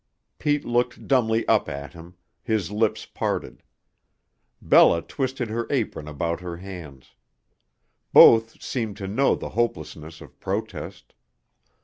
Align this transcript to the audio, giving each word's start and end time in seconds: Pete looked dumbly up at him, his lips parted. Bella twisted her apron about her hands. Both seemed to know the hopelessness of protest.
Pete 0.39 0.65
looked 0.65 1.07
dumbly 1.07 1.47
up 1.47 1.69
at 1.69 1.93
him, 1.93 2.15
his 2.41 2.71
lips 2.71 3.05
parted. 3.05 3.61
Bella 4.59 5.03
twisted 5.03 5.49
her 5.51 5.67
apron 5.69 6.07
about 6.07 6.39
her 6.39 6.57
hands. 6.57 7.11
Both 8.11 8.63
seemed 8.63 8.97
to 8.97 9.07
know 9.07 9.35
the 9.35 9.49
hopelessness 9.49 10.19
of 10.19 10.39
protest. 10.39 11.13